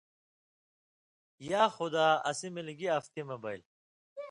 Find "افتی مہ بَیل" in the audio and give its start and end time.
2.99-3.61